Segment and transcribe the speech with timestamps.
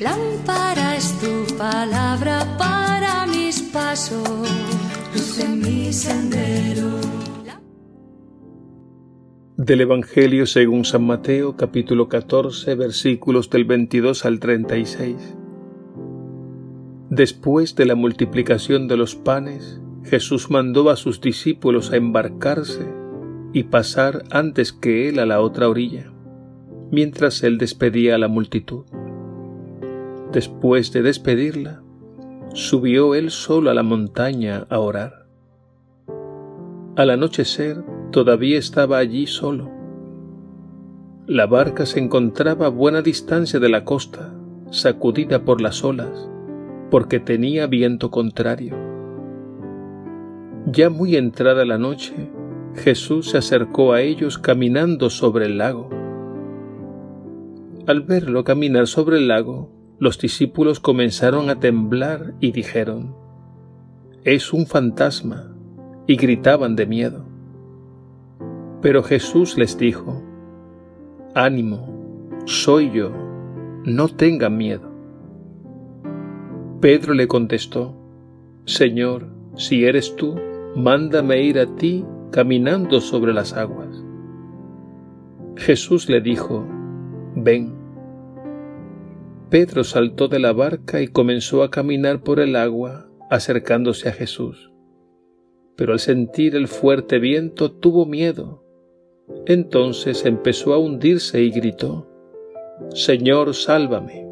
[0.00, 4.28] Lámpara es tu palabra para mis pasos,
[5.14, 7.00] luz en mi sendero.
[9.56, 15.16] Del Evangelio según San Mateo capítulo 14 versículos del 22 al 36.
[17.08, 22.86] Después de la multiplicación de los panes, Jesús mandó a sus discípulos a embarcarse
[23.52, 26.12] y pasar antes que él a la otra orilla,
[26.90, 28.84] mientras él despedía a la multitud.
[30.32, 31.82] Después de despedirla,
[32.52, 35.26] subió él solo a la montaña a orar.
[36.96, 39.70] Al anochecer todavía estaba allí solo.
[41.26, 44.32] La barca se encontraba a buena distancia de la costa,
[44.70, 46.30] sacudida por las olas,
[46.90, 48.76] porque tenía viento contrario.
[50.66, 52.30] Ya muy entrada la noche,
[52.76, 55.90] Jesús se acercó a ellos caminando sobre el lago.
[57.88, 63.14] Al verlo caminar sobre el lago, los discípulos comenzaron a temblar y dijeron,
[64.24, 65.54] Es un fantasma,
[66.06, 67.26] y gritaban de miedo.
[68.80, 70.22] Pero Jesús les dijo,
[71.34, 73.12] Ánimo, soy yo,
[73.84, 74.90] no tengan miedo.
[76.80, 77.94] Pedro le contestó,
[78.64, 80.34] Señor, si eres tú,
[80.74, 84.02] mándame ir a ti caminando sobre las aguas.
[85.56, 86.66] Jesús le dijo,
[87.36, 87.79] Ven.
[89.50, 94.70] Pedro saltó de la barca y comenzó a caminar por el agua acercándose a Jesús.
[95.76, 98.64] Pero al sentir el fuerte viento tuvo miedo.
[99.46, 102.08] Entonces empezó a hundirse y gritó,
[102.90, 104.24] Señor, sálvame.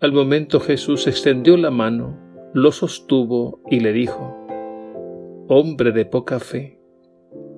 [0.00, 2.18] Al momento Jesús extendió la mano,
[2.54, 4.36] lo sostuvo y le dijo,
[5.46, 6.80] Hombre de poca fe,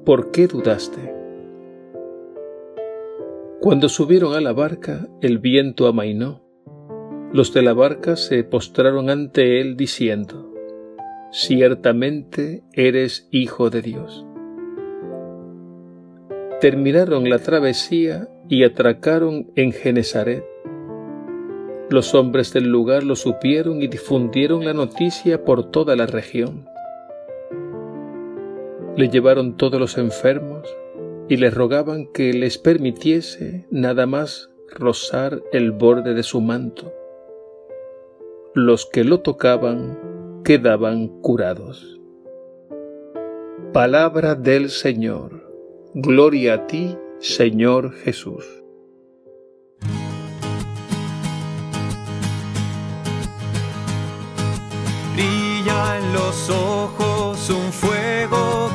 [0.05, 1.24] ¿por qué dudaste?
[3.65, 6.43] Cuando subieron a la barca, el viento amainó.
[7.33, 10.53] Los de la barca se postraron ante él diciendo,
[11.33, 14.27] Ciertamente eres hijo de Dios.
[16.61, 20.45] Terminaron la travesía y atracaron en Genezaret.
[21.89, 26.69] Los hombres del lugar lo supieron y difundieron la noticia por toda la región.
[28.95, 30.69] Le llevaron todos los enfermos
[31.29, 36.93] y le rogaban que les permitiese nada más rozar el borde de su manto.
[38.55, 42.01] Los que lo tocaban quedaban curados.
[43.73, 45.51] Palabra del Señor.
[45.95, 48.45] Gloria a ti, Señor Jesús.
[55.15, 58.71] Brilla en los ojos un fuego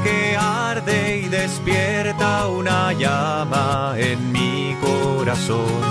[2.47, 5.81] una llama en mi corazón.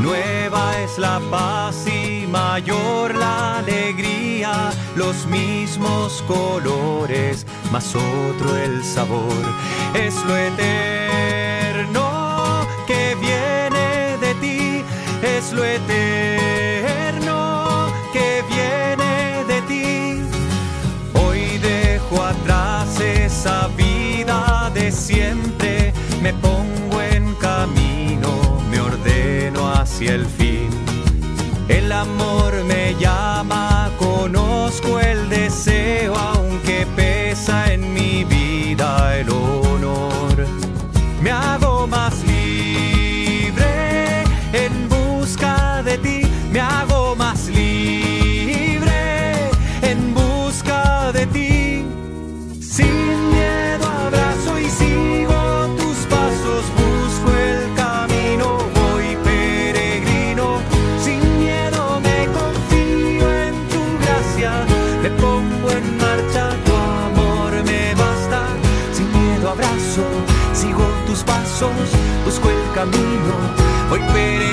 [0.00, 9.44] Nueva es la paz y mayor la alegría, los mismos colores, más otro el sabor.
[9.94, 12.06] Es lo eterno
[12.86, 14.84] que viene de ti,
[15.22, 16.07] es lo eterno
[29.98, 30.70] hacia el fin.
[31.68, 36.14] El amor me llama, conozco el deseo,
[72.78, 73.34] camino,
[73.88, 74.47] voy peregrino.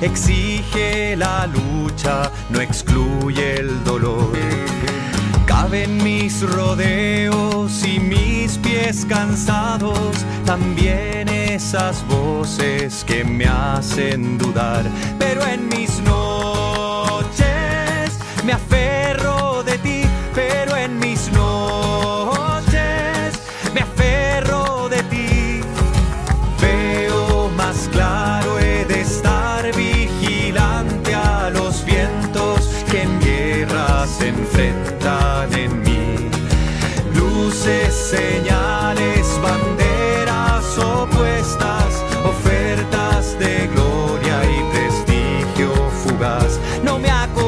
[0.00, 4.32] Exige la lucha, no excluye el dolor.
[5.46, 14.84] Caben mis rodeos y mis pies cansados, también esas voces que me hacen dudar,
[15.18, 17.26] pero en mis noches
[18.44, 18.85] me aferro
[46.82, 47.45] No me acuerdo.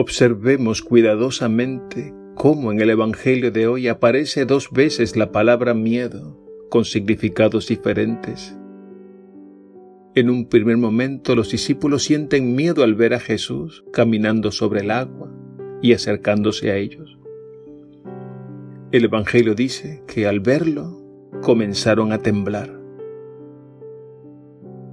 [0.00, 6.38] Observemos cuidadosamente cómo en el Evangelio de hoy aparece dos veces la palabra miedo
[6.70, 8.56] con significados diferentes.
[10.14, 14.90] En un primer momento los discípulos sienten miedo al ver a Jesús caminando sobre el
[14.90, 15.30] agua
[15.82, 17.18] y acercándose a ellos.
[18.92, 20.98] El Evangelio dice que al verlo
[21.42, 22.74] comenzaron a temblar.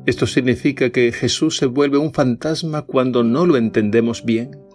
[0.06, 4.67] Esto significa que Jesús se vuelve un fantasma cuando no lo entendemos bien,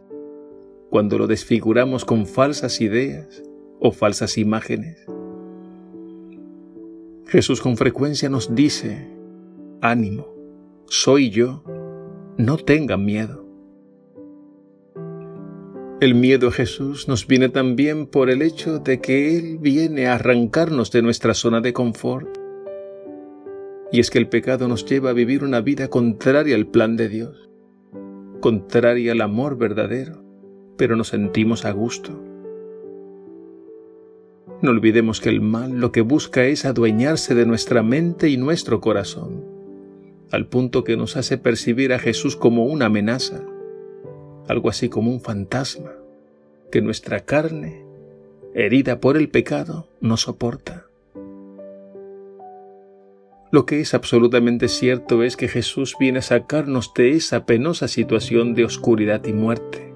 [0.93, 3.43] cuando lo desfiguramos con falsas ideas
[3.81, 5.07] o falsas imágenes.
[7.27, 9.09] Jesús con frecuencia nos dice,
[9.81, 10.29] ánimo,
[10.89, 11.65] soy yo,
[12.37, 13.49] no tengan miedo.
[16.03, 20.17] El miedo a Jesús nos viene también por el hecho de que Él viene a
[20.17, 22.37] arrancarnos de nuestra zona de confort.
[23.91, 27.09] Y es que el pecado nos lleva a vivir una vida contraria al plan de
[27.09, 27.49] Dios,
[28.41, 30.22] contraria al amor verdadero,
[30.77, 32.33] pero nos sentimos a gusto
[34.63, 38.81] no olvidemos que el mal lo que busca es adueñarse de nuestra mente y nuestro
[38.81, 39.45] corazón,
[40.31, 43.43] al punto que nos hace percibir a Jesús como una amenaza,
[44.49, 45.91] algo así como un fantasma,
[46.71, 47.85] que nuestra carne,
[48.55, 50.87] herida por el pecado, no soporta.
[53.51, 58.55] Lo que es absolutamente cierto es que Jesús viene a sacarnos de esa penosa situación
[58.55, 59.92] de oscuridad y muerte.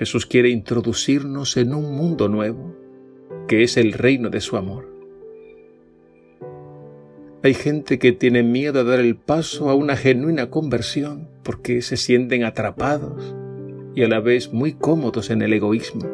[0.00, 2.74] Jesús quiere introducirnos en un mundo nuevo,
[3.46, 4.88] que es el reino de su amor.
[7.42, 11.98] Hay gente que tiene miedo a dar el paso a una genuina conversión porque se
[11.98, 13.36] sienten atrapados
[13.94, 16.08] y a la vez muy cómodos en el egoísmo.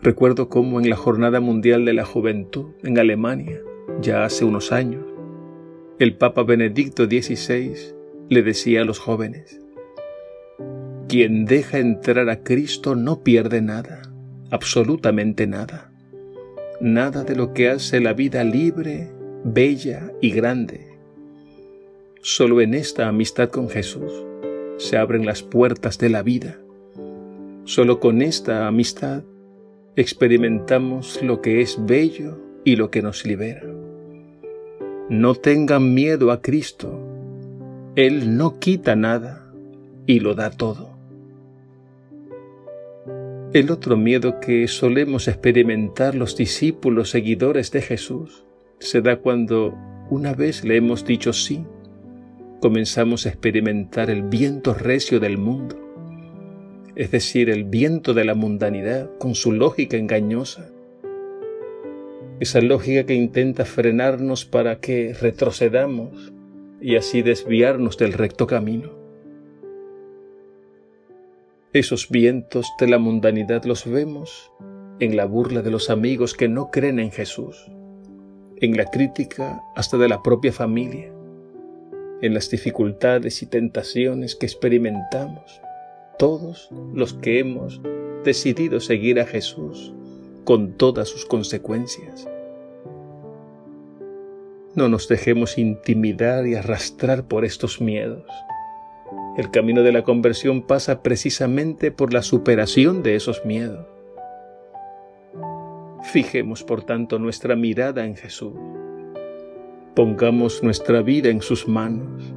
[0.00, 3.60] Recuerdo cómo en la Jornada Mundial de la Juventud en Alemania,
[4.00, 5.04] ya hace unos años,
[5.98, 7.74] el Papa Benedicto XVI
[8.28, 9.60] le decía a los jóvenes,
[11.08, 14.02] quien deja entrar a Cristo no pierde nada
[14.50, 15.90] absolutamente nada.
[16.80, 19.10] Nada de lo que hace la vida libre,
[19.44, 20.96] bella y grande.
[22.20, 24.12] Solo en esta amistad con Jesús
[24.76, 26.58] se abren las puertas de la vida.
[27.64, 29.24] Solo con esta amistad
[29.96, 33.62] experimentamos lo que es bello y lo que nos libera.
[35.08, 37.00] No tengan miedo a Cristo.
[37.96, 39.52] Él no quita nada
[40.06, 40.87] y lo da todo.
[43.54, 48.44] El otro miedo que solemos experimentar los discípulos seguidores de Jesús
[48.78, 49.74] se da cuando,
[50.10, 51.64] una vez le hemos dicho sí,
[52.60, 55.76] comenzamos a experimentar el viento recio del mundo,
[56.94, 60.68] es decir, el viento de la mundanidad con su lógica engañosa,
[62.40, 66.34] esa lógica que intenta frenarnos para que retrocedamos
[66.82, 68.97] y así desviarnos del recto camino.
[71.74, 74.50] Esos vientos de la mundanidad los vemos
[75.00, 77.70] en la burla de los amigos que no creen en Jesús,
[78.56, 81.12] en la crítica hasta de la propia familia,
[82.22, 85.60] en las dificultades y tentaciones que experimentamos
[86.18, 87.82] todos los que hemos
[88.24, 89.92] decidido seguir a Jesús
[90.44, 92.26] con todas sus consecuencias.
[94.74, 98.24] No nos dejemos intimidar y arrastrar por estos miedos.
[99.38, 103.86] El camino de la conversión pasa precisamente por la superación de esos miedos.
[106.12, 108.54] Fijemos, por tanto, nuestra mirada en Jesús.
[109.94, 112.34] Pongamos nuestra vida en sus manos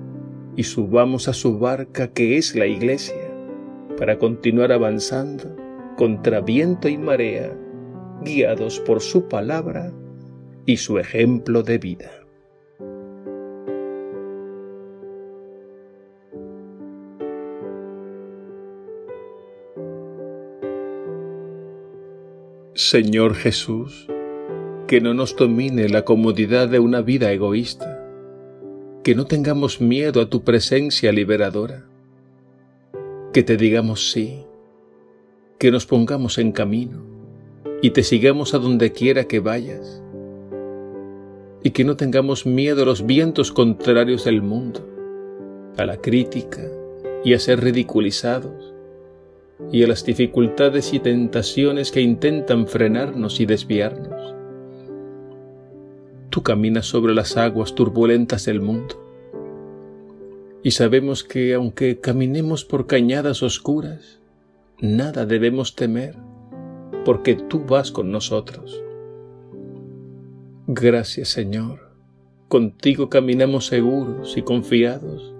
[0.55, 3.33] y subamos a su barca que es la iglesia
[3.97, 5.55] para continuar avanzando
[5.97, 7.51] contra viento y marea,
[8.23, 9.91] guiados por su palabra
[10.67, 12.20] y su ejemplo de vida.
[22.89, 24.07] Señor Jesús,
[24.87, 28.03] que no nos domine la comodidad de una vida egoísta,
[29.03, 31.85] que no tengamos miedo a tu presencia liberadora,
[33.33, 34.45] que te digamos sí,
[35.59, 37.03] que nos pongamos en camino
[37.83, 40.01] y te sigamos a donde quiera que vayas,
[41.61, 44.89] y que no tengamos miedo a los vientos contrarios del mundo,
[45.77, 46.67] a la crítica
[47.23, 48.70] y a ser ridiculizados,
[49.71, 54.35] y a las dificultades y tentaciones que intentan frenarnos y desviarnos.
[56.29, 59.01] Tú caminas sobre las aguas turbulentas del mundo
[60.63, 64.21] y sabemos que aunque caminemos por cañadas oscuras,
[64.79, 66.15] nada debemos temer
[67.03, 68.81] porque tú vas con nosotros.
[70.67, 71.91] Gracias Señor,
[72.47, 75.33] contigo caminamos seguros y confiados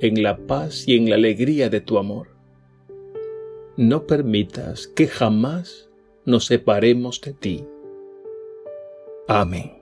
[0.00, 2.29] en la paz y en la alegría de tu amor.
[3.76, 5.88] No permitas que jamás
[6.24, 7.64] nos separemos de ti.
[9.28, 9.79] Amén.